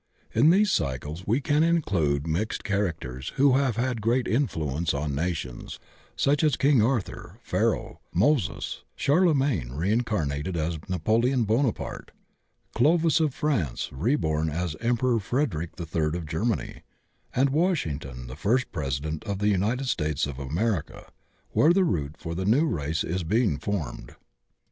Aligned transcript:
In 0.33 0.49
these 0.49 0.71
cycles 0.71 1.27
we 1.27 1.41
can 1.41 1.61
include 1.61 2.25
mixed 2.25 2.63
characters 2.63 3.33
who 3.35 3.51
have 3.53 3.75
had 3.75 4.01
great 4.01 4.27
influence 4.27 4.95
on 4.95 5.13
nations, 5.13 5.77
such 6.15 6.43
as 6.43 6.55
King 6.55 6.81
Arthur, 6.81 7.37
Pharaoh, 7.43 7.99
Moses, 8.11 8.81
Charlemagne 8.95 9.71
reincarnated 9.73 10.57
as 10.57 10.79
Napoleon 10.89 11.43
Buonaparte, 11.43 12.09
Qovis 12.75 13.21
of 13.21 13.35
France 13.35 13.89
reborn 13.91 14.49
as 14.49 14.75
Emperor 14.81 15.19
Frederic 15.19 15.79
III 15.79 16.17
of 16.17 16.25
Germany, 16.25 16.81
and 17.35 17.51
Washington 17.51 18.25
the 18.25 18.35
first 18.35 18.71
President 18.71 19.23
of 19.25 19.37
the 19.37 19.49
United 19.49 19.85
States 19.85 20.25
of 20.25 20.39
America 20.39 21.11
where 21.51 21.73
the 21.73 21.83
root 21.83 22.15
for 22.17 22.33
the 22.33 22.45
new 22.45 22.65
race 22.65 23.03
is 23.03 23.21
being 23.23 23.59
formed. 23.59 24.15